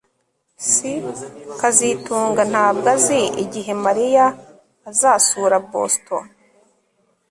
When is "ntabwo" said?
2.51-2.85